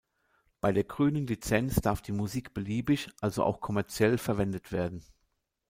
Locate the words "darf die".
1.75-2.11